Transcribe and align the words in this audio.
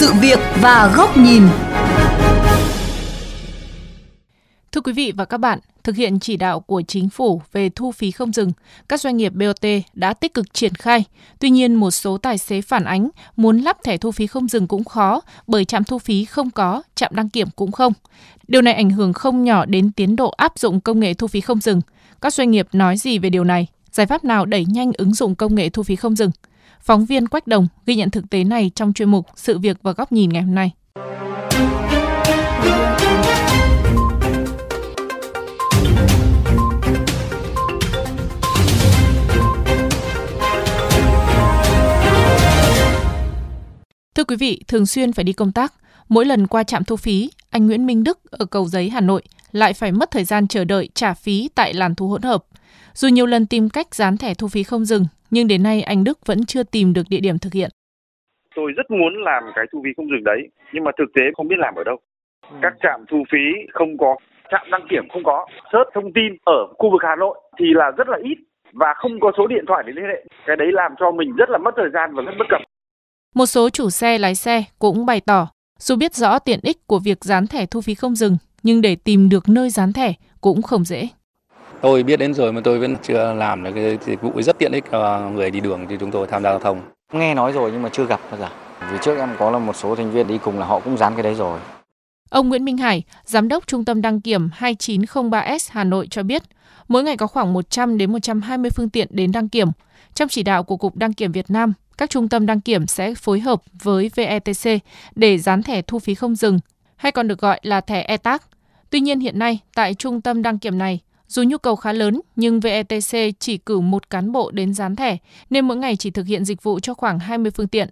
sự 0.00 0.12
việc 0.20 0.38
và 0.60 0.92
góc 0.96 1.16
nhìn. 1.16 1.42
Thưa 4.72 4.80
quý 4.80 4.92
vị 4.92 5.12
và 5.16 5.24
các 5.24 5.38
bạn, 5.38 5.58
thực 5.84 5.96
hiện 5.96 6.18
chỉ 6.20 6.36
đạo 6.36 6.60
của 6.60 6.82
chính 6.82 7.08
phủ 7.10 7.42
về 7.52 7.68
thu 7.68 7.92
phí 7.92 8.10
không 8.10 8.32
dừng, 8.32 8.52
các 8.88 9.00
doanh 9.00 9.16
nghiệp 9.16 9.32
BOT 9.34 9.66
đã 9.94 10.14
tích 10.14 10.34
cực 10.34 10.54
triển 10.54 10.74
khai. 10.74 11.04
Tuy 11.38 11.50
nhiên, 11.50 11.74
một 11.74 11.90
số 11.90 12.18
tài 12.18 12.38
xế 12.38 12.60
phản 12.60 12.84
ánh 12.84 13.10
muốn 13.36 13.58
lắp 13.58 13.76
thẻ 13.84 13.96
thu 13.96 14.10
phí 14.10 14.26
không 14.26 14.48
dừng 14.48 14.66
cũng 14.66 14.84
khó 14.84 15.20
bởi 15.46 15.64
trạm 15.64 15.84
thu 15.84 15.98
phí 15.98 16.24
không 16.24 16.50
có, 16.50 16.82
trạm 16.94 17.12
đăng 17.14 17.28
kiểm 17.28 17.48
cũng 17.56 17.72
không. 17.72 17.92
Điều 18.48 18.62
này 18.62 18.74
ảnh 18.74 18.90
hưởng 18.90 19.12
không 19.12 19.44
nhỏ 19.44 19.64
đến 19.64 19.92
tiến 19.92 20.16
độ 20.16 20.28
áp 20.28 20.58
dụng 20.58 20.80
công 20.80 21.00
nghệ 21.00 21.14
thu 21.14 21.26
phí 21.26 21.40
không 21.40 21.60
dừng. 21.60 21.80
Các 22.20 22.34
doanh 22.34 22.50
nghiệp 22.50 22.68
nói 22.72 22.96
gì 22.96 23.18
về 23.18 23.30
điều 23.30 23.44
này? 23.44 23.66
Giải 23.92 24.06
pháp 24.06 24.24
nào 24.24 24.46
đẩy 24.46 24.64
nhanh 24.64 24.92
ứng 24.98 25.14
dụng 25.14 25.34
công 25.34 25.54
nghệ 25.54 25.68
thu 25.68 25.82
phí 25.82 25.96
không 25.96 26.16
dừng? 26.16 26.30
Phóng 26.80 27.06
viên 27.06 27.28
Quách 27.28 27.46
Đồng 27.46 27.68
ghi 27.86 27.94
nhận 27.94 28.10
thực 28.10 28.30
tế 28.30 28.44
này 28.44 28.70
trong 28.74 28.92
chuyên 28.92 29.10
mục 29.10 29.26
Sự 29.36 29.58
việc 29.58 29.76
và 29.82 29.92
góc 29.92 30.12
nhìn 30.12 30.30
ngày 30.30 30.42
hôm 30.42 30.54
nay. 30.54 30.72
Thưa 44.14 44.24
quý 44.24 44.36
vị, 44.36 44.64
thường 44.68 44.86
xuyên 44.86 45.12
phải 45.12 45.24
đi 45.24 45.32
công 45.32 45.52
tác, 45.52 45.74
mỗi 46.08 46.26
lần 46.26 46.46
qua 46.46 46.62
trạm 46.62 46.84
thu 46.84 46.96
phí, 46.96 47.30
anh 47.50 47.66
Nguyễn 47.66 47.86
Minh 47.86 48.04
Đức 48.04 48.18
ở 48.30 48.44
Cầu 48.44 48.68
Giấy, 48.68 48.90
Hà 48.90 49.00
Nội 49.00 49.22
lại 49.52 49.72
phải 49.72 49.92
mất 49.92 50.10
thời 50.10 50.24
gian 50.24 50.48
chờ 50.48 50.64
đợi 50.64 50.88
trả 50.94 51.14
phí 51.14 51.48
tại 51.54 51.74
làn 51.74 51.94
thu 51.94 52.08
hỗn 52.08 52.22
hợp. 52.22 52.44
Dù 52.94 53.08
nhiều 53.08 53.26
lần 53.26 53.46
tìm 53.46 53.68
cách 53.68 53.94
dán 53.94 54.16
thẻ 54.16 54.34
thu 54.34 54.48
phí 54.48 54.62
không 54.62 54.84
dừng, 54.84 55.04
nhưng 55.30 55.48
đến 55.48 55.62
nay 55.62 55.82
anh 55.82 56.04
Đức 56.04 56.18
vẫn 56.26 56.44
chưa 56.46 56.62
tìm 56.62 56.92
được 56.92 57.02
địa 57.10 57.20
điểm 57.20 57.38
thực 57.38 57.52
hiện. 57.52 57.70
Tôi 58.54 58.72
rất 58.76 58.90
muốn 58.90 59.12
làm 59.24 59.42
cái 59.54 59.64
thu 59.72 59.80
phí 59.84 59.90
không 59.96 60.10
dừng 60.10 60.24
đấy, 60.24 60.40
nhưng 60.72 60.84
mà 60.84 60.90
thực 60.98 61.08
tế 61.14 61.22
không 61.36 61.48
biết 61.48 61.58
làm 61.58 61.74
ở 61.74 61.84
đâu. 61.84 61.96
Ừ. 62.50 62.56
Các 62.62 62.72
trạm 62.82 63.04
thu 63.10 63.24
phí 63.32 63.44
không 63.72 63.98
có, 63.98 64.16
trạm 64.50 64.66
đăng 64.70 64.86
kiểm 64.90 65.04
không 65.12 65.24
có, 65.24 65.46
search 65.72 65.88
thông 65.94 66.12
tin 66.12 66.36
ở 66.44 66.66
khu 66.78 66.90
vực 66.90 67.00
Hà 67.02 67.16
Nội 67.16 67.40
thì 67.58 67.66
là 67.74 67.90
rất 67.98 68.08
là 68.08 68.18
ít 68.22 68.38
và 68.72 68.94
không 68.96 69.20
có 69.20 69.32
số 69.36 69.46
điện 69.46 69.64
thoại 69.68 69.84
để 69.86 69.92
liên 69.96 70.04
hệ. 70.04 70.24
Cái 70.46 70.56
đấy 70.56 70.68
làm 70.72 70.92
cho 71.00 71.10
mình 71.10 71.32
rất 71.36 71.50
là 71.50 71.58
mất 71.58 71.74
thời 71.76 71.90
gian 71.94 72.14
và 72.14 72.22
rất 72.22 72.32
bất 72.38 72.46
cập. 72.50 72.60
Một 73.34 73.46
số 73.46 73.70
chủ 73.70 73.90
xe 73.90 74.18
lái 74.18 74.34
xe 74.34 74.64
cũng 74.78 75.06
bày 75.06 75.20
tỏ, 75.26 75.48
dù 75.78 75.96
biết 75.96 76.14
rõ 76.14 76.38
tiện 76.38 76.60
ích 76.62 76.86
của 76.86 76.98
việc 76.98 77.18
dán 77.20 77.46
thẻ 77.46 77.66
thu 77.66 77.80
phí 77.80 77.94
không 77.94 78.14
dừng, 78.14 78.36
nhưng 78.62 78.80
để 78.80 78.96
tìm 79.04 79.28
được 79.28 79.48
nơi 79.48 79.70
dán 79.70 79.92
thẻ 79.92 80.12
cũng 80.40 80.62
không 80.62 80.84
dễ. 80.84 81.08
Tôi 81.82 82.02
biết 82.02 82.16
đến 82.16 82.34
rồi 82.34 82.52
mà 82.52 82.60
tôi 82.64 82.78
vẫn 82.78 82.96
chưa 83.02 83.34
làm 83.34 83.62
được 83.62 83.70
cái 83.74 83.98
dịch 84.06 84.22
vụ 84.22 84.42
rất 84.42 84.58
tiện 84.58 84.72
ích 84.72 84.84
cho 84.90 85.30
người 85.34 85.50
đi 85.50 85.60
đường 85.60 85.86
thì 85.88 85.96
chúng 86.00 86.10
tôi 86.10 86.26
tham 86.26 86.42
gia 86.42 86.50
giao 86.50 86.58
thông. 86.58 86.80
Nghe 87.12 87.34
nói 87.34 87.52
rồi 87.52 87.70
nhưng 87.72 87.82
mà 87.82 87.88
chưa 87.88 88.04
gặp 88.04 88.20
bao 88.30 88.40
giờ. 88.40 88.48
Vì 88.92 88.98
trước 89.02 89.18
em 89.18 89.28
có 89.38 89.50
là 89.50 89.58
một 89.58 89.76
số 89.76 89.94
thành 89.94 90.10
viên 90.10 90.26
đi 90.26 90.38
cùng 90.38 90.58
là 90.58 90.66
họ 90.66 90.80
cũng 90.80 90.96
dán 90.96 91.14
cái 91.14 91.22
đấy 91.22 91.34
rồi. 91.34 91.60
Ông 92.30 92.48
Nguyễn 92.48 92.64
Minh 92.64 92.76
Hải, 92.76 93.02
giám 93.24 93.48
đốc 93.48 93.66
Trung 93.66 93.84
tâm 93.84 94.02
đăng 94.02 94.20
kiểm 94.20 94.48
2903S 94.58 95.68
Hà 95.70 95.84
Nội 95.84 96.06
cho 96.10 96.22
biết, 96.22 96.42
mỗi 96.88 97.02
ngày 97.02 97.16
có 97.16 97.26
khoảng 97.26 97.52
100 97.52 97.98
đến 97.98 98.12
120 98.12 98.70
phương 98.70 98.90
tiện 98.90 99.08
đến 99.10 99.32
đăng 99.32 99.48
kiểm. 99.48 99.68
Trong 100.14 100.28
chỉ 100.28 100.42
đạo 100.42 100.62
của 100.62 100.76
Cục 100.76 100.96
Đăng 100.96 101.12
kiểm 101.12 101.32
Việt 101.32 101.50
Nam, 101.50 101.72
các 101.98 102.10
trung 102.10 102.28
tâm 102.28 102.46
đăng 102.46 102.60
kiểm 102.60 102.86
sẽ 102.86 103.14
phối 103.14 103.40
hợp 103.40 103.62
với 103.82 104.10
VETC 104.14 104.82
để 105.14 105.38
dán 105.38 105.62
thẻ 105.62 105.82
thu 105.82 105.98
phí 105.98 106.14
không 106.14 106.36
dừng, 106.36 106.58
hay 106.96 107.12
còn 107.12 107.28
được 107.28 107.38
gọi 107.38 107.60
là 107.62 107.80
thẻ 107.80 108.02
e-tag. 108.02 108.38
Tuy 108.90 109.00
nhiên 109.00 109.20
hiện 109.20 109.38
nay, 109.38 109.58
tại 109.74 109.94
trung 109.94 110.20
tâm 110.20 110.42
đăng 110.42 110.58
kiểm 110.58 110.78
này, 110.78 111.00
dù 111.30 111.42
nhu 111.46 111.58
cầu 111.58 111.76
khá 111.76 111.92
lớn, 111.92 112.20
nhưng 112.36 112.60
VETC 112.60 113.34
chỉ 113.38 113.58
cử 113.58 113.80
một 113.80 114.10
cán 114.10 114.32
bộ 114.32 114.50
đến 114.54 114.74
dán 114.74 114.96
thẻ, 114.96 115.16
nên 115.50 115.64
mỗi 115.64 115.76
ngày 115.76 115.96
chỉ 115.98 116.10
thực 116.10 116.26
hiện 116.26 116.44
dịch 116.44 116.62
vụ 116.62 116.80
cho 116.80 116.94
khoảng 116.94 117.18
20 117.18 117.50
phương 117.56 117.68
tiện. 117.68 117.88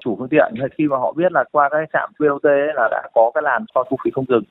Chủ 0.00 0.16
phương 0.18 0.28
tiện 0.28 0.54
khi 0.78 0.84
mà 0.90 0.96
họ 0.96 1.12
biết 1.12 1.32
là 1.32 1.44
qua 1.52 1.68
cái 1.72 1.80
trạm 1.92 2.10
BOT 2.18 2.44
là 2.74 2.88
đã 2.90 3.08
có 3.14 3.30
cái 3.34 3.42
làn 3.42 3.64
cho 3.74 3.84
thu 3.90 3.96
phí 4.04 4.10
không 4.14 4.24
dừng, 4.28 4.44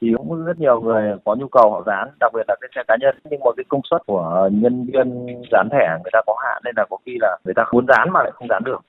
thì 0.00 0.08
cũng 0.16 0.44
rất 0.44 0.58
nhiều 0.58 0.80
người 0.80 1.16
có 1.24 1.34
nhu 1.34 1.48
cầu 1.48 1.70
họ 1.70 1.82
dán, 1.86 2.08
đặc 2.20 2.32
biệt 2.34 2.44
là 2.48 2.56
cái 2.60 2.68
xe 2.74 2.82
cá 2.88 2.96
nhân. 3.00 3.14
Nhưng 3.30 3.40
mà 3.40 3.50
cái 3.56 3.64
công 3.68 3.80
suất 3.90 4.02
của 4.06 4.48
nhân 4.52 4.86
viên 4.92 5.26
dán 5.52 5.68
thẻ 5.72 5.88
người 6.02 6.10
ta 6.12 6.20
có 6.26 6.36
hạn 6.44 6.62
nên 6.64 6.74
là 6.76 6.84
có 6.90 6.96
khi 7.06 7.16
là 7.20 7.36
người 7.44 7.54
ta 7.54 7.64
muốn 7.72 7.86
dán 7.88 8.08
mà 8.12 8.22
lại 8.22 8.32
không 8.34 8.48
dán 8.48 8.62
được. 8.64 8.80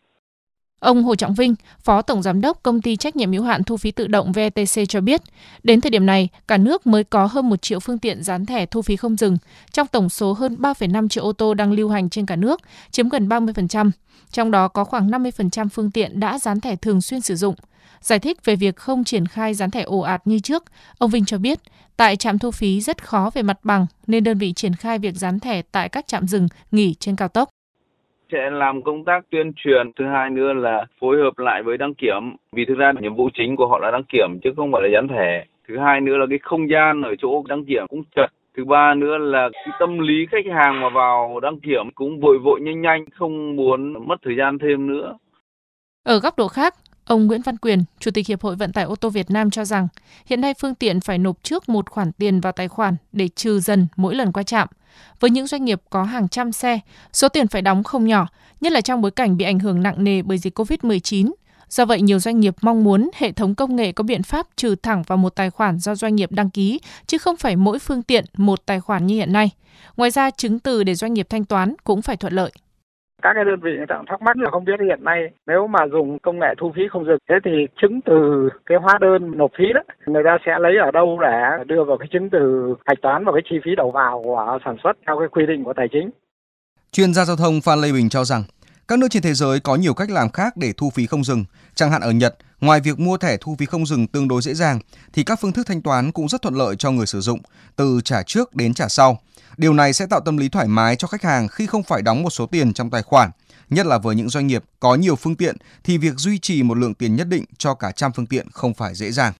Ông 0.81 1.03
Hồ 1.03 1.15
Trọng 1.15 1.33
Vinh, 1.33 1.55
Phó 1.83 2.01
Tổng 2.01 2.21
Giám 2.21 2.41
đốc 2.41 2.63
Công 2.63 2.81
ty 2.81 2.95
Trách 2.95 3.15
nhiệm 3.15 3.31
hữu 3.31 3.43
hạn 3.43 3.63
Thu 3.63 3.77
phí 3.77 3.91
tự 3.91 4.07
động 4.07 4.31
VTC 4.31 4.81
cho 4.89 5.01
biết, 5.01 5.21
đến 5.63 5.81
thời 5.81 5.89
điểm 5.89 6.05
này, 6.05 6.29
cả 6.47 6.57
nước 6.57 6.87
mới 6.87 7.03
có 7.03 7.25
hơn 7.25 7.49
1 7.49 7.61
triệu 7.61 7.79
phương 7.79 7.99
tiện 7.99 8.23
dán 8.23 8.45
thẻ 8.45 8.65
thu 8.65 8.81
phí 8.81 8.95
không 8.95 9.17
dừng, 9.17 9.37
trong 9.71 9.87
tổng 9.87 10.09
số 10.09 10.33
hơn 10.33 10.55
3,5 10.59 11.07
triệu 11.07 11.23
ô 11.23 11.33
tô 11.33 11.53
đang 11.53 11.71
lưu 11.71 11.89
hành 11.89 12.09
trên 12.09 12.25
cả 12.25 12.35
nước, 12.35 12.61
chiếm 12.91 13.09
gần 13.09 13.27
30%. 13.27 13.91
Trong 14.31 14.51
đó 14.51 14.67
có 14.67 14.83
khoảng 14.83 15.09
50% 15.09 15.69
phương 15.69 15.91
tiện 15.91 16.19
đã 16.19 16.39
dán 16.39 16.59
thẻ 16.59 16.75
thường 16.75 17.01
xuyên 17.01 17.21
sử 17.21 17.35
dụng. 17.35 17.55
Giải 18.01 18.19
thích 18.19 18.45
về 18.45 18.55
việc 18.55 18.75
không 18.75 19.03
triển 19.03 19.25
khai 19.25 19.53
dán 19.53 19.71
thẻ 19.71 19.81
ồ 19.81 19.99
ạt 19.99 20.27
như 20.27 20.39
trước, 20.39 20.63
ông 20.97 21.09
Vinh 21.09 21.25
cho 21.25 21.37
biết, 21.37 21.59
tại 21.97 22.15
trạm 22.15 22.39
thu 22.39 22.51
phí 22.51 22.81
rất 22.81 23.05
khó 23.05 23.31
về 23.33 23.41
mặt 23.41 23.59
bằng 23.63 23.85
nên 24.07 24.23
đơn 24.23 24.37
vị 24.37 24.53
triển 24.53 24.75
khai 24.75 24.99
việc 24.99 25.15
dán 25.15 25.39
thẻ 25.39 25.61
tại 25.61 25.89
các 25.89 26.07
trạm 26.07 26.27
dừng, 26.27 26.47
nghỉ 26.71 26.95
trên 26.99 27.15
cao 27.15 27.27
tốc 27.27 27.49
sẽ 28.31 28.49
làm 28.49 28.81
công 28.81 29.05
tác 29.05 29.25
tuyên 29.29 29.51
truyền. 29.55 29.91
Thứ 29.99 30.05
hai 30.05 30.29
nữa 30.29 30.53
là 30.53 30.85
phối 30.99 31.17
hợp 31.17 31.39
lại 31.39 31.63
với 31.63 31.77
đăng 31.77 31.93
kiểm 31.93 32.35
vì 32.51 32.65
thực 32.65 32.77
ra 32.77 32.91
nhiệm 33.01 33.15
vụ 33.15 33.29
chính 33.33 33.55
của 33.55 33.67
họ 33.67 33.79
là 33.79 33.91
đăng 33.91 34.03
kiểm 34.03 34.39
chứ 34.43 34.49
không 34.55 34.71
phải 34.71 34.81
là 34.81 34.89
dán 34.93 35.07
thẻ. 35.07 35.45
Thứ 35.67 35.77
hai 35.77 36.01
nữa 36.01 36.17
là 36.17 36.25
cái 36.29 36.39
không 36.41 36.69
gian 36.69 37.01
ở 37.01 37.15
chỗ 37.21 37.43
đăng 37.49 37.65
kiểm 37.65 37.85
cũng 37.89 38.03
chật. 38.15 38.31
Thứ 38.57 38.65
ba 38.65 38.93
nữa 38.93 39.17
là 39.17 39.49
cái 39.53 39.73
tâm 39.79 39.99
lý 39.99 40.25
khách 40.31 40.45
hàng 40.55 40.81
mà 40.81 40.89
vào 40.89 41.39
đăng 41.39 41.59
kiểm 41.59 41.89
cũng 41.95 42.19
vội 42.19 42.37
vội 42.43 42.59
nhanh 42.61 42.81
nhanh 42.81 43.05
không 43.13 43.55
muốn 43.55 44.07
mất 44.07 44.15
thời 44.25 44.35
gian 44.37 44.59
thêm 44.59 44.87
nữa. 44.87 45.17
Ở 46.03 46.19
góc 46.19 46.37
độ 46.37 46.47
khác 46.47 46.73
Ông 47.05 47.27
Nguyễn 47.27 47.41
Văn 47.41 47.57
Quyền, 47.57 47.83
Chủ 47.99 48.11
tịch 48.11 48.27
Hiệp 48.27 48.41
hội 48.41 48.55
Vận 48.55 48.71
tải 48.71 48.83
ô 48.83 48.95
tô 48.95 49.09
Việt 49.09 49.31
Nam 49.31 49.49
cho 49.49 49.65
rằng, 49.65 49.87
hiện 50.25 50.41
nay 50.41 50.53
phương 50.61 50.75
tiện 50.75 50.99
phải 50.99 51.17
nộp 51.17 51.43
trước 51.43 51.69
một 51.69 51.89
khoản 51.89 52.11
tiền 52.11 52.39
vào 52.39 52.51
tài 52.51 52.67
khoản 52.67 52.95
để 53.11 53.27
trừ 53.27 53.59
dần 53.59 53.87
mỗi 53.95 54.15
lần 54.15 54.31
qua 54.31 54.43
trạm. 54.43 54.67
Với 55.19 55.29
những 55.29 55.47
doanh 55.47 55.65
nghiệp 55.65 55.81
có 55.89 56.03
hàng 56.03 56.29
trăm 56.29 56.51
xe, 56.51 56.79
số 57.13 57.29
tiền 57.29 57.47
phải 57.47 57.61
đóng 57.61 57.83
không 57.83 58.07
nhỏ, 58.07 58.27
nhất 58.61 58.71
là 58.71 58.81
trong 58.81 59.01
bối 59.01 59.11
cảnh 59.11 59.37
bị 59.37 59.45
ảnh 59.45 59.59
hưởng 59.59 59.83
nặng 59.83 60.03
nề 60.03 60.21
bởi 60.21 60.37
dịch 60.37 60.59
COVID-19. 60.59 61.31
Do 61.69 61.85
vậy, 61.85 62.01
nhiều 62.01 62.19
doanh 62.19 62.39
nghiệp 62.39 62.55
mong 62.61 62.83
muốn 62.83 63.09
hệ 63.15 63.31
thống 63.31 63.55
công 63.55 63.75
nghệ 63.75 63.91
có 63.91 64.03
biện 64.03 64.23
pháp 64.23 64.47
trừ 64.55 64.75
thẳng 64.75 65.03
vào 65.07 65.17
một 65.17 65.35
tài 65.35 65.49
khoản 65.49 65.79
do 65.79 65.95
doanh 65.95 66.15
nghiệp 66.15 66.31
đăng 66.31 66.49
ký, 66.49 66.79
chứ 67.07 67.17
không 67.17 67.37
phải 67.37 67.55
mỗi 67.55 67.79
phương 67.79 68.03
tiện 68.03 68.25
một 68.37 68.65
tài 68.65 68.79
khoản 68.79 69.07
như 69.07 69.15
hiện 69.15 69.33
nay. 69.33 69.51
Ngoài 69.97 70.11
ra, 70.11 70.29
chứng 70.29 70.59
từ 70.59 70.83
để 70.83 70.95
doanh 70.95 71.13
nghiệp 71.13 71.27
thanh 71.29 71.45
toán 71.45 71.75
cũng 71.83 72.01
phải 72.01 72.17
thuận 72.17 72.33
lợi 72.33 72.51
các 73.21 73.33
cái 73.35 73.45
đơn 73.45 73.59
vị 73.59 73.71
người 73.77 73.87
ta 73.89 73.95
cũng 73.97 74.05
thắc 74.05 74.21
mắc 74.21 74.37
là 74.37 74.49
không 74.51 74.65
biết 74.65 74.79
hiện 74.79 75.03
nay 75.03 75.29
nếu 75.47 75.67
mà 75.67 75.79
dùng 75.91 76.19
công 76.19 76.39
nghệ 76.39 76.53
thu 76.57 76.71
phí 76.75 76.81
không 76.91 77.05
dừng, 77.05 77.17
thế 77.29 77.35
thì 77.45 77.51
chứng 77.81 78.01
từ 78.01 78.49
cái 78.65 78.77
hóa 78.77 78.97
đơn 79.01 79.31
nộp 79.37 79.51
phí 79.57 79.65
đó, 79.73 79.81
người 80.05 80.23
ta 80.25 80.37
sẽ 80.45 80.51
lấy 80.59 80.77
ở 80.77 80.91
đâu 80.91 81.19
để 81.21 81.63
đưa 81.65 81.83
vào 81.83 81.97
cái 81.97 82.07
chứng 82.11 82.29
từ 82.29 82.75
hạch 82.85 83.01
toán 83.01 83.25
vào 83.25 83.33
cái 83.33 83.41
chi 83.49 83.55
phí 83.63 83.75
đầu 83.75 83.91
vào 83.91 84.21
của 84.23 84.57
sản 84.65 84.75
xuất 84.83 84.97
theo 85.07 85.19
cái 85.19 85.27
quy 85.27 85.45
định 85.45 85.63
của 85.63 85.73
tài 85.73 85.87
chính. 85.91 86.09
Chuyên 86.91 87.13
gia 87.13 87.25
giao 87.25 87.35
thông 87.35 87.61
Phan 87.65 87.79
Lê 87.79 87.91
Bình 87.91 88.09
cho 88.09 88.23
rằng 88.23 88.43
các 88.91 88.99
nước 88.99 89.07
trên 89.11 89.23
thế 89.23 89.33
giới 89.33 89.59
có 89.59 89.75
nhiều 89.75 89.93
cách 89.93 90.09
làm 90.09 90.29
khác 90.29 90.57
để 90.57 90.73
thu 90.77 90.89
phí 90.89 91.05
không 91.05 91.23
dừng. 91.23 91.45
Chẳng 91.75 91.91
hạn 91.91 92.01
ở 92.01 92.11
Nhật, 92.11 92.35
ngoài 92.61 92.79
việc 92.79 92.99
mua 92.99 93.17
thẻ 93.17 93.37
thu 93.37 93.55
phí 93.59 93.65
không 93.65 93.85
dừng 93.85 94.07
tương 94.07 94.27
đối 94.27 94.41
dễ 94.41 94.53
dàng, 94.53 94.79
thì 95.13 95.23
các 95.23 95.39
phương 95.41 95.51
thức 95.51 95.67
thanh 95.67 95.81
toán 95.81 96.11
cũng 96.11 96.29
rất 96.29 96.41
thuận 96.41 96.55
lợi 96.55 96.75
cho 96.75 96.91
người 96.91 97.05
sử 97.05 97.21
dụng, 97.21 97.39
từ 97.75 98.01
trả 98.05 98.23
trước 98.23 98.55
đến 98.55 98.73
trả 98.73 98.87
sau. 98.87 99.19
Điều 99.57 99.73
này 99.73 99.93
sẽ 99.93 100.05
tạo 100.05 100.19
tâm 100.19 100.37
lý 100.37 100.49
thoải 100.49 100.67
mái 100.67 100.95
cho 100.95 101.07
khách 101.07 101.23
hàng 101.23 101.47
khi 101.47 101.65
không 101.65 101.83
phải 101.83 102.01
đóng 102.01 102.23
một 102.23 102.29
số 102.29 102.45
tiền 102.45 102.73
trong 102.73 102.89
tài 102.89 103.01
khoản. 103.01 103.29
Nhất 103.69 103.85
là 103.85 103.97
với 103.97 104.15
những 104.15 104.29
doanh 104.29 104.47
nghiệp 104.47 104.63
có 104.79 104.95
nhiều 104.95 105.15
phương 105.15 105.35
tiện 105.35 105.57
thì 105.83 105.97
việc 105.97 106.13
duy 106.17 106.39
trì 106.39 106.63
một 106.63 106.77
lượng 106.77 106.93
tiền 106.93 107.15
nhất 107.15 107.27
định 107.27 107.45
cho 107.57 107.73
cả 107.73 107.91
trăm 107.91 108.11
phương 108.11 108.27
tiện 108.27 108.47
không 108.51 108.73
phải 108.73 108.95
dễ 108.95 109.11
dàng. 109.11 109.33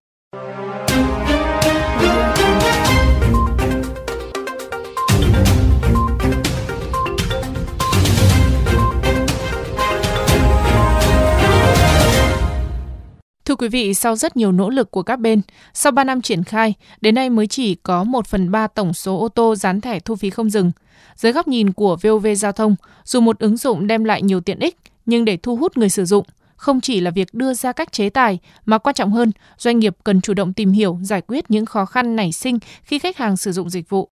Quý 13.62 13.68
vị, 13.68 13.94
sau 13.94 14.16
rất 14.16 14.36
nhiều 14.36 14.52
nỗ 14.52 14.70
lực 14.70 14.90
của 14.90 15.02
các 15.02 15.20
bên, 15.20 15.40
sau 15.74 15.92
3 15.92 16.04
năm 16.04 16.22
triển 16.22 16.44
khai, 16.44 16.74
đến 17.00 17.14
nay 17.14 17.30
mới 17.30 17.46
chỉ 17.46 17.74
có 17.74 18.04
1 18.04 18.26
phần 18.26 18.50
3 18.50 18.66
tổng 18.66 18.92
số 18.92 19.18
ô 19.18 19.28
tô 19.28 19.54
dán 19.54 19.80
thẻ 19.80 20.00
thu 20.00 20.16
phí 20.16 20.30
không 20.30 20.50
dừng. 20.50 20.72
Dưới 21.16 21.32
góc 21.32 21.48
nhìn 21.48 21.72
của 21.72 21.96
VOV 22.02 22.26
Giao 22.36 22.52
thông, 22.52 22.76
dù 23.04 23.20
một 23.20 23.38
ứng 23.38 23.56
dụng 23.56 23.86
đem 23.86 24.04
lại 24.04 24.22
nhiều 24.22 24.40
tiện 24.40 24.58
ích, 24.58 24.76
nhưng 25.06 25.24
để 25.24 25.36
thu 25.36 25.56
hút 25.56 25.76
người 25.76 25.88
sử 25.88 26.04
dụng, 26.04 26.24
không 26.56 26.80
chỉ 26.80 27.00
là 27.00 27.10
việc 27.10 27.34
đưa 27.34 27.54
ra 27.54 27.72
các 27.72 27.92
chế 27.92 28.10
tài, 28.10 28.38
mà 28.66 28.78
quan 28.78 28.94
trọng 28.94 29.12
hơn, 29.12 29.32
doanh 29.58 29.78
nghiệp 29.78 29.96
cần 30.04 30.20
chủ 30.20 30.34
động 30.34 30.52
tìm 30.52 30.72
hiểu, 30.72 30.98
giải 31.02 31.22
quyết 31.26 31.50
những 31.50 31.66
khó 31.66 31.84
khăn 31.84 32.16
nảy 32.16 32.32
sinh 32.32 32.58
khi 32.82 32.98
khách 32.98 33.16
hàng 33.16 33.36
sử 33.36 33.52
dụng 33.52 33.70
dịch 33.70 33.88
vụ. 33.88 34.08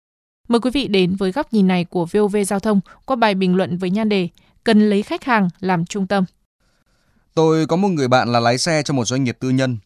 Mời 0.47 0.59
quý 0.59 0.71
vị 0.71 0.87
đến 0.87 1.15
với 1.15 1.31
góc 1.31 1.53
nhìn 1.53 1.67
này 1.67 1.85
của 1.85 2.05
VOV 2.11 2.37
Giao 2.47 2.59
thông 2.59 2.79
qua 3.05 3.15
bài 3.15 3.35
bình 3.35 3.55
luận 3.55 3.77
với 3.77 3.89
nhan 3.89 4.09
đề 4.09 4.27
Cần 4.63 4.89
lấy 4.89 5.03
khách 5.03 5.23
hàng 5.23 5.49
làm 5.59 5.85
trung 5.85 6.07
tâm. 6.07 6.25
Tôi 7.33 7.67
có 7.67 7.75
một 7.75 7.87
người 7.87 8.07
bạn 8.07 8.31
là 8.31 8.39
lái 8.39 8.57
xe 8.57 8.83
cho 8.83 8.93
một 8.93 9.05
doanh 9.05 9.23
nghiệp 9.23 9.37
tư 9.39 9.49
nhân. 9.49 9.77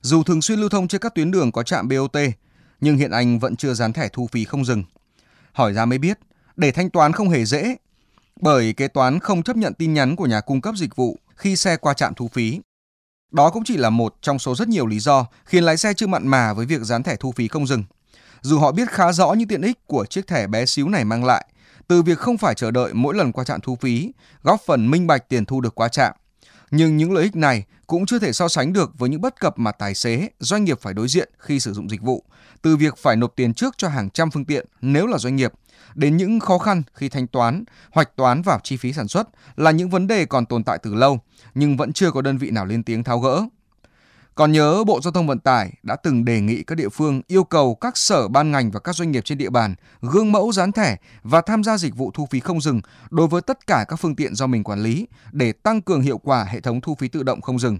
Dù 0.00 0.22
thường 0.22 0.42
xuyên 0.42 0.58
lưu 0.58 0.68
thông 0.68 0.88
trên 0.88 1.00
các 1.00 1.14
tuyến 1.14 1.30
đường 1.30 1.52
có 1.52 1.62
trạm 1.62 1.88
BOT, 1.88 2.16
nhưng 2.80 2.96
hiện 2.96 3.10
anh 3.10 3.38
vẫn 3.38 3.56
chưa 3.56 3.74
dán 3.74 3.92
thẻ 3.92 4.08
thu 4.08 4.28
phí 4.32 4.44
không 4.44 4.64
dừng. 4.64 4.84
Hỏi 5.52 5.72
ra 5.72 5.84
mới 5.84 5.98
biết, 5.98 6.18
để 6.56 6.70
thanh 6.70 6.90
toán 6.90 7.12
không 7.12 7.28
hề 7.28 7.44
dễ, 7.44 7.76
bởi 8.40 8.72
kế 8.72 8.88
toán 8.88 9.18
không 9.18 9.42
chấp 9.42 9.56
nhận 9.56 9.74
tin 9.74 9.94
nhắn 9.94 10.16
của 10.16 10.26
nhà 10.26 10.40
cung 10.40 10.60
cấp 10.60 10.74
dịch 10.76 10.96
vụ 10.96 11.18
khi 11.36 11.56
xe 11.56 11.76
qua 11.76 11.94
trạm 11.94 12.14
thu 12.14 12.28
phí. 12.28 12.60
Đó 13.30 13.50
cũng 13.50 13.64
chỉ 13.64 13.76
là 13.76 13.90
một 13.90 14.14
trong 14.22 14.38
số 14.38 14.54
rất 14.54 14.68
nhiều 14.68 14.86
lý 14.86 14.98
do 14.98 15.26
khiến 15.44 15.64
lái 15.64 15.76
xe 15.76 15.94
chưa 15.94 16.06
mặn 16.06 16.28
mà 16.28 16.52
với 16.52 16.66
việc 16.66 16.80
dán 16.82 17.02
thẻ 17.02 17.16
thu 17.16 17.32
phí 17.32 17.48
không 17.48 17.66
dừng. 17.66 17.84
Dù 18.40 18.58
họ 18.58 18.72
biết 18.72 18.90
khá 18.90 19.12
rõ 19.12 19.32
những 19.32 19.48
tiện 19.48 19.62
ích 19.62 19.86
của 19.86 20.04
chiếc 20.04 20.26
thẻ 20.26 20.46
bé 20.46 20.66
xíu 20.66 20.88
này 20.88 21.04
mang 21.04 21.24
lại, 21.24 21.46
từ 21.88 22.02
việc 22.02 22.18
không 22.18 22.38
phải 22.38 22.54
chờ 22.54 22.70
đợi 22.70 22.94
mỗi 22.94 23.14
lần 23.14 23.32
qua 23.32 23.44
trạm 23.44 23.60
thu 23.60 23.76
phí, 23.76 24.12
góp 24.42 24.60
phần 24.66 24.90
minh 24.90 25.06
bạch 25.06 25.28
tiền 25.28 25.44
thu 25.44 25.60
được 25.60 25.74
qua 25.74 25.88
trạm. 25.88 26.12
Nhưng 26.74 26.96
những 26.96 27.12
lợi 27.12 27.22
ích 27.22 27.36
này 27.36 27.64
cũng 27.86 28.06
chưa 28.06 28.18
thể 28.18 28.32
so 28.32 28.48
sánh 28.48 28.72
được 28.72 28.98
với 28.98 29.08
những 29.10 29.20
bất 29.20 29.40
cập 29.40 29.58
mà 29.58 29.72
tài 29.72 29.94
xế, 29.94 30.28
doanh 30.38 30.64
nghiệp 30.64 30.78
phải 30.80 30.94
đối 30.94 31.08
diện 31.08 31.30
khi 31.38 31.60
sử 31.60 31.72
dụng 31.72 31.90
dịch 31.90 32.02
vụ, 32.02 32.24
từ 32.62 32.76
việc 32.76 32.96
phải 32.98 33.16
nộp 33.16 33.32
tiền 33.36 33.54
trước 33.54 33.74
cho 33.78 33.88
hàng 33.88 34.10
trăm 34.10 34.30
phương 34.30 34.44
tiện 34.44 34.66
nếu 34.80 35.06
là 35.06 35.18
doanh 35.18 35.36
nghiệp, 35.36 35.52
đến 35.94 36.16
những 36.16 36.40
khó 36.40 36.58
khăn 36.58 36.82
khi 36.94 37.08
thanh 37.08 37.26
toán, 37.26 37.64
hoạch 37.90 38.16
toán 38.16 38.42
vào 38.42 38.60
chi 38.62 38.76
phí 38.76 38.92
sản 38.92 39.08
xuất 39.08 39.28
là 39.56 39.70
những 39.70 39.90
vấn 39.90 40.06
đề 40.06 40.24
còn 40.24 40.46
tồn 40.46 40.64
tại 40.64 40.78
từ 40.82 40.94
lâu, 40.94 41.20
nhưng 41.54 41.76
vẫn 41.76 41.92
chưa 41.92 42.10
có 42.10 42.22
đơn 42.22 42.38
vị 42.38 42.50
nào 42.50 42.66
lên 42.66 42.82
tiếng 42.82 43.04
tháo 43.04 43.18
gỡ. 43.18 43.42
Còn 44.34 44.52
nhớ 44.52 44.84
Bộ 44.84 45.00
Giao 45.00 45.12
thông 45.12 45.26
Vận 45.26 45.38
tải 45.38 45.72
đã 45.82 45.96
từng 45.96 46.24
đề 46.24 46.40
nghị 46.40 46.62
các 46.62 46.74
địa 46.74 46.88
phương 46.88 47.22
yêu 47.26 47.44
cầu 47.44 47.74
các 47.74 47.96
sở 47.96 48.28
ban 48.28 48.50
ngành 48.50 48.70
và 48.70 48.80
các 48.80 48.96
doanh 48.96 49.10
nghiệp 49.10 49.24
trên 49.24 49.38
địa 49.38 49.50
bàn 49.50 49.74
gương 50.00 50.32
mẫu 50.32 50.52
dán 50.52 50.72
thẻ 50.72 50.96
và 51.22 51.40
tham 51.40 51.64
gia 51.64 51.78
dịch 51.78 51.96
vụ 51.96 52.10
thu 52.14 52.26
phí 52.30 52.40
không 52.40 52.60
dừng 52.60 52.80
đối 53.10 53.26
với 53.26 53.42
tất 53.42 53.66
cả 53.66 53.84
các 53.88 53.96
phương 53.96 54.16
tiện 54.16 54.34
do 54.34 54.46
mình 54.46 54.64
quản 54.64 54.82
lý 54.82 55.06
để 55.32 55.52
tăng 55.52 55.82
cường 55.82 56.00
hiệu 56.00 56.18
quả 56.18 56.44
hệ 56.44 56.60
thống 56.60 56.80
thu 56.80 56.94
phí 56.94 57.08
tự 57.08 57.22
động 57.22 57.40
không 57.40 57.58
dừng. 57.58 57.78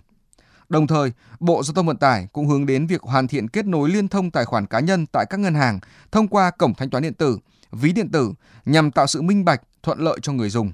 Đồng 0.69 0.87
thời, 0.87 1.12
Bộ 1.40 1.62
Giao 1.62 1.75
thông 1.75 1.87
Vận 1.87 1.96
tải 1.96 2.28
cũng 2.32 2.46
hướng 2.49 2.66
đến 2.66 2.87
việc 2.87 3.02
hoàn 3.02 3.28
thiện 3.28 3.48
kết 3.48 3.66
nối 3.66 3.90
liên 3.90 4.08
thông 4.08 4.31
tài 4.31 4.44
khoản 4.44 4.66
cá 4.66 4.81
nhân 4.81 5.06
tại 5.06 5.26
các 5.31 5.40
ngân 5.40 5.55
hàng 5.55 5.81
thông 6.12 6.28
qua 6.28 6.50
cổng 6.50 6.75
thanh 6.75 6.90
toán 6.90 7.02
điện 7.02 7.14
tử, 7.14 7.38
ví 7.72 7.93
điện 7.93 8.10
tử 8.10 8.32
nhằm 8.64 8.90
tạo 8.90 9.06
sự 9.06 9.22
minh 9.22 9.44
bạch, 9.44 9.62
thuận 9.82 9.98
lợi 9.98 10.19
cho 10.22 10.32
người 10.32 10.50
dùng. 10.50 10.72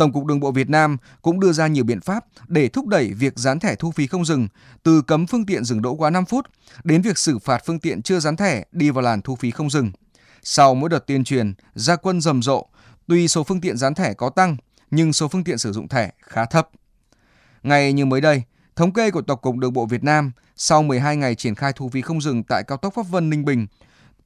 Tổng 0.00 0.12
cục 0.12 0.24
Đường 0.24 0.40
bộ 0.40 0.52
Việt 0.52 0.70
Nam 0.70 0.96
cũng 1.22 1.40
đưa 1.40 1.52
ra 1.52 1.66
nhiều 1.66 1.84
biện 1.84 2.00
pháp 2.00 2.24
để 2.48 2.68
thúc 2.68 2.86
đẩy 2.86 3.12
việc 3.12 3.38
dán 3.38 3.60
thẻ 3.60 3.74
thu 3.74 3.90
phí 3.90 4.06
không 4.06 4.24
dừng, 4.24 4.48
từ 4.82 5.02
cấm 5.02 5.26
phương 5.26 5.46
tiện 5.46 5.64
dừng 5.64 5.82
đỗ 5.82 5.94
quá 5.94 6.10
5 6.10 6.24
phút 6.24 6.46
đến 6.84 7.02
việc 7.02 7.18
xử 7.18 7.38
phạt 7.38 7.62
phương 7.66 7.78
tiện 7.78 8.02
chưa 8.02 8.20
dán 8.20 8.36
thẻ 8.36 8.64
đi 8.72 8.90
vào 8.90 9.02
làn 9.02 9.22
thu 9.22 9.36
phí 9.36 9.50
không 9.50 9.70
dừng. 9.70 9.92
Sau 10.42 10.74
mỗi 10.74 10.90
đợt 10.90 11.06
tuyên 11.06 11.24
truyền, 11.24 11.54
gia 11.74 11.96
quân 11.96 12.20
rầm 12.20 12.42
rộ, 12.42 12.66
tuy 13.06 13.28
số 13.28 13.44
phương 13.44 13.60
tiện 13.60 13.76
dán 13.76 13.94
thẻ 13.94 14.14
có 14.14 14.30
tăng, 14.30 14.56
nhưng 14.90 15.12
số 15.12 15.28
phương 15.28 15.44
tiện 15.44 15.58
sử 15.58 15.72
dụng 15.72 15.88
thẻ 15.88 16.10
khá 16.22 16.44
thấp. 16.44 16.68
Ngày 17.62 17.92
như 17.92 18.04
mới 18.04 18.20
đây, 18.20 18.42
thống 18.76 18.92
kê 18.92 19.10
của 19.10 19.22
Tổng 19.22 19.38
cục 19.42 19.56
Đường 19.56 19.72
bộ 19.72 19.86
Việt 19.86 20.04
Nam 20.04 20.32
sau 20.56 20.82
12 20.82 21.16
ngày 21.16 21.34
triển 21.34 21.54
khai 21.54 21.72
thu 21.72 21.88
phí 21.88 22.02
không 22.02 22.20
dừng 22.20 22.42
tại 22.42 22.62
cao 22.66 22.78
tốc 22.78 22.94
Pháp 22.94 23.08
Vân 23.08 23.30
Ninh 23.30 23.44
Bình, 23.44 23.66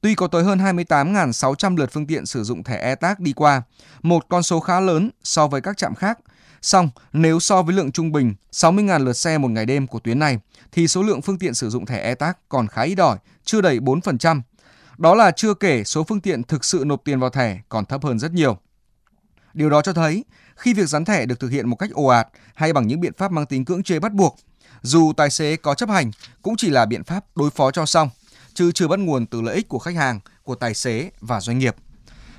Tuy 0.01 0.15
có 0.15 0.27
tới 0.27 0.43
hơn 0.43 0.59
28.600 0.59 1.77
lượt 1.77 1.89
phương 1.91 2.07
tiện 2.07 2.25
sử 2.25 2.43
dụng 2.43 2.63
thẻ 2.63 2.77
e-tag 2.77 3.15
đi 3.19 3.33
qua, 3.33 3.61
một 4.03 4.25
con 4.29 4.43
số 4.43 4.59
khá 4.59 4.79
lớn 4.79 5.09
so 5.23 5.47
với 5.47 5.61
các 5.61 5.77
trạm 5.77 5.95
khác. 5.95 6.19
Song, 6.61 6.89
nếu 7.13 7.39
so 7.39 7.61
với 7.61 7.75
lượng 7.75 7.91
trung 7.91 8.11
bình 8.11 8.35
60.000 8.51 9.03
lượt 9.03 9.13
xe 9.13 9.37
một 9.37 9.47
ngày 9.47 9.65
đêm 9.65 9.87
của 9.87 9.99
tuyến 9.99 10.19
này, 10.19 10.39
thì 10.71 10.87
số 10.87 11.03
lượng 11.03 11.21
phương 11.21 11.39
tiện 11.39 11.53
sử 11.53 11.69
dụng 11.69 11.85
thẻ 11.85 12.01
e-tag 12.01 12.33
còn 12.49 12.67
khá 12.67 12.81
ít 12.81 12.99
ỏi, 12.99 13.17
chưa 13.43 13.61
đầy 13.61 13.79
4%. 13.79 14.41
Đó 14.97 15.15
là 15.15 15.31
chưa 15.31 15.53
kể 15.53 15.83
số 15.83 16.03
phương 16.03 16.21
tiện 16.21 16.43
thực 16.43 16.65
sự 16.65 16.83
nộp 16.85 17.01
tiền 17.05 17.19
vào 17.19 17.29
thẻ 17.29 17.59
còn 17.69 17.85
thấp 17.85 18.03
hơn 18.03 18.19
rất 18.19 18.31
nhiều. 18.31 18.57
Điều 19.53 19.69
đó 19.69 19.81
cho 19.81 19.93
thấy, 19.93 20.25
khi 20.55 20.73
việc 20.73 20.89
dán 20.89 21.05
thẻ 21.05 21.25
được 21.25 21.39
thực 21.39 21.51
hiện 21.51 21.69
một 21.69 21.75
cách 21.75 21.89
ồ 21.93 22.05
ạt 22.05 22.27
hay 22.55 22.73
bằng 22.73 22.87
những 22.87 22.99
biện 22.99 23.13
pháp 23.17 23.31
mang 23.31 23.45
tính 23.45 23.65
cưỡng 23.65 23.83
chế 23.83 23.99
bắt 23.99 24.13
buộc, 24.13 24.35
dù 24.81 25.13
tài 25.17 25.29
xế 25.29 25.55
có 25.55 25.75
chấp 25.75 25.89
hành 25.89 26.11
cũng 26.41 26.55
chỉ 26.57 26.69
là 26.69 26.85
biện 26.85 27.03
pháp 27.03 27.25
đối 27.35 27.49
phó 27.49 27.71
cho 27.71 27.85
xong– 27.85 28.09
chứ 28.55 28.71
chưa 28.71 28.87
bắt 28.87 28.99
nguồn 28.99 29.25
từ 29.25 29.41
lợi 29.41 29.55
ích 29.55 29.67
của 29.69 29.79
khách 29.79 29.95
hàng, 29.95 30.19
của 30.43 30.55
tài 30.55 30.73
xế 30.73 31.11
và 31.19 31.41
doanh 31.41 31.59
nghiệp. 31.59 31.75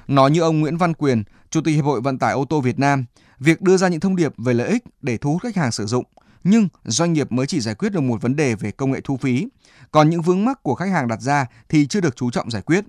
Nói 0.09 0.31
như 0.31 0.41
ông 0.41 0.61
Nguyễn 0.61 0.77
Văn 0.77 0.95
Quyền, 0.95 1.23
Chủ 1.51 1.61
tịch 1.61 1.75
Hiệp 1.75 1.85
hội 1.85 2.01
Vận 2.01 2.19
tải 2.19 2.33
ô 2.33 2.45
tô 2.45 2.61
Việt 2.61 2.79
Nam, 2.79 3.05
việc 3.39 3.63
đưa 3.63 3.77
ra 3.77 3.89
những 3.89 4.01
thông 4.01 4.17
điệp 4.17 4.33
về 4.39 4.55
lợi 4.55 4.69
ích 4.69 4.85
để 5.03 5.17
thu 5.17 5.33
hút 5.33 5.43
khách 5.43 5.57
hàng 5.57 5.73
sử 5.73 5.87
dụng, 5.87 6.05
nhưng 6.45 6.69
doanh 6.85 7.13
nghiệp 7.13 7.33
mới 7.33 7.47
chỉ 7.47 7.61
giải 7.61 7.75
quyết 7.75 7.93
được 7.93 8.01
một 8.01 8.23
vấn 8.23 8.37
đề 8.37 8.55
về 8.55 8.71
công 8.71 8.91
nghệ 8.91 9.01
thu 9.05 9.17
phí, 9.17 9.49
còn 9.93 10.11
những 10.11 10.23
vướng 10.23 10.45
mắc 10.45 10.63
của 10.63 10.75
khách 10.75 10.91
hàng 10.91 11.09
đặt 11.09 11.21
ra 11.21 11.47
thì 11.69 11.87
chưa 11.87 12.01
được 12.01 12.17
chú 12.17 12.31
trọng 12.31 12.51
giải 12.51 12.63
quyết. 12.63 12.85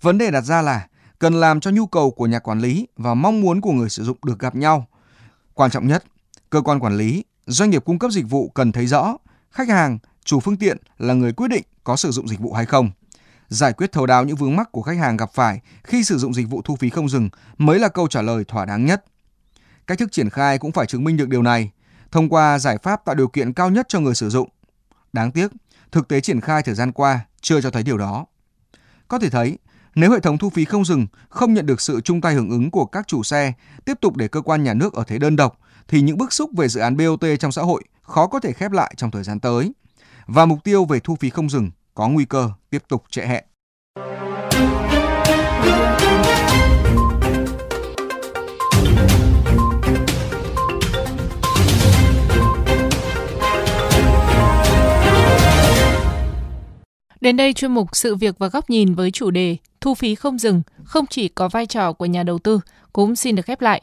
Vấn 0.00 0.18
đề 0.18 0.30
đặt 0.30 0.40
ra 0.40 0.62
là 0.62 0.86
cần 1.18 1.34
làm 1.34 1.60
cho 1.60 1.70
nhu 1.70 1.86
cầu 1.86 2.10
của 2.10 2.26
nhà 2.26 2.38
quản 2.38 2.60
lý 2.60 2.86
và 2.96 3.14
mong 3.14 3.40
muốn 3.40 3.60
của 3.60 3.72
người 3.72 3.88
sử 3.88 4.04
dụng 4.04 4.18
được 4.26 4.38
gặp 4.38 4.54
nhau. 4.54 4.86
Quan 5.54 5.70
trọng 5.70 5.88
nhất, 5.88 6.04
cơ 6.50 6.60
quan 6.60 6.80
quản 6.80 6.96
lý, 6.96 7.24
doanh 7.46 7.70
nghiệp 7.70 7.84
cung 7.84 7.98
cấp 7.98 8.10
dịch 8.10 8.26
vụ 8.28 8.48
cần 8.48 8.72
thấy 8.72 8.86
rõ 8.86 9.16
khách 9.50 9.68
hàng, 9.68 9.98
chủ 10.24 10.40
phương 10.40 10.56
tiện 10.56 10.76
là 10.98 11.14
người 11.14 11.32
quyết 11.32 11.48
định 11.48 11.62
có 11.84 11.96
sử 11.96 12.10
dụng 12.10 12.28
dịch 12.28 12.40
vụ 12.40 12.52
hay 12.52 12.66
không. 12.66 12.90
Giải 13.48 13.72
quyết 13.72 13.92
thấu 13.92 14.06
đáo 14.06 14.24
những 14.24 14.36
vướng 14.36 14.56
mắc 14.56 14.72
của 14.72 14.82
khách 14.82 14.98
hàng 14.98 15.16
gặp 15.16 15.30
phải 15.34 15.60
khi 15.84 16.04
sử 16.04 16.18
dụng 16.18 16.34
dịch 16.34 16.48
vụ 16.48 16.62
thu 16.62 16.76
phí 16.76 16.90
không 16.90 17.08
dừng 17.08 17.28
mới 17.58 17.78
là 17.78 17.88
câu 17.88 18.08
trả 18.08 18.22
lời 18.22 18.44
thỏa 18.44 18.64
đáng 18.64 18.84
nhất. 18.84 19.04
Cách 19.86 19.98
thức 19.98 20.12
triển 20.12 20.30
khai 20.30 20.58
cũng 20.58 20.72
phải 20.72 20.86
chứng 20.86 21.04
minh 21.04 21.16
được 21.16 21.28
điều 21.28 21.42
này 21.42 21.70
thông 22.12 22.28
qua 22.28 22.58
giải 22.58 22.78
pháp 22.82 23.04
tạo 23.04 23.14
điều 23.14 23.28
kiện 23.28 23.52
cao 23.52 23.70
nhất 23.70 23.86
cho 23.88 24.00
người 24.00 24.14
sử 24.14 24.30
dụng. 24.30 24.48
Đáng 25.12 25.32
tiếc, 25.32 25.52
thực 25.92 26.08
tế 26.08 26.20
triển 26.20 26.40
khai 26.40 26.62
thời 26.62 26.74
gian 26.74 26.92
qua 26.92 27.20
chưa 27.40 27.60
cho 27.60 27.70
thấy 27.70 27.82
điều 27.82 27.98
đó. 27.98 28.26
Có 29.08 29.18
thể 29.18 29.30
thấy, 29.30 29.58
nếu 29.94 30.10
hệ 30.10 30.20
thống 30.20 30.38
thu 30.38 30.50
phí 30.50 30.64
không 30.64 30.84
dừng 30.84 31.06
không 31.28 31.54
nhận 31.54 31.66
được 31.66 31.80
sự 31.80 32.00
chung 32.00 32.20
tay 32.20 32.34
hưởng 32.34 32.50
ứng 32.50 32.70
của 32.70 32.84
các 32.84 33.08
chủ 33.08 33.22
xe, 33.22 33.52
tiếp 33.84 33.98
tục 34.00 34.16
để 34.16 34.28
cơ 34.28 34.40
quan 34.40 34.62
nhà 34.64 34.74
nước 34.74 34.92
ở 34.92 35.04
thế 35.06 35.18
đơn 35.18 35.36
độc, 35.36 35.58
thì 35.88 36.00
những 36.00 36.18
bức 36.18 36.32
xúc 36.32 36.50
về 36.56 36.68
dự 36.68 36.80
án 36.80 36.96
BOT 36.96 37.24
trong 37.40 37.52
xã 37.52 37.62
hội 37.62 37.82
khó 38.02 38.26
có 38.26 38.40
thể 38.40 38.52
khép 38.52 38.72
lại 38.72 38.94
trong 38.96 39.10
thời 39.10 39.24
gian 39.24 39.40
tới 39.40 39.72
và 40.26 40.46
mục 40.46 40.64
tiêu 40.64 40.84
về 40.84 41.00
thu 41.00 41.16
phí 41.16 41.30
không 41.30 41.48
dừng 41.48 41.70
có 41.94 42.08
nguy 42.08 42.24
cơ 42.24 42.50
tiếp 42.70 42.82
tục 42.88 43.04
trễ 43.10 43.22
hẹn. 43.22 43.44
Đến 57.20 57.36
đây 57.36 57.52
chuyên 57.52 57.74
mục 57.74 57.88
Sự 57.92 58.16
việc 58.16 58.38
và 58.38 58.48
góc 58.48 58.70
nhìn 58.70 58.94
với 58.94 59.10
chủ 59.10 59.30
đề 59.30 59.56
Thu 59.80 59.94
phí 59.94 60.14
không 60.14 60.38
dừng 60.38 60.62
không 60.84 61.06
chỉ 61.06 61.28
có 61.28 61.48
vai 61.48 61.66
trò 61.66 61.92
của 61.92 62.06
nhà 62.06 62.22
đầu 62.22 62.38
tư, 62.38 62.60
cũng 62.92 63.16
xin 63.16 63.36
được 63.36 63.46
khép 63.46 63.60
lại. 63.60 63.82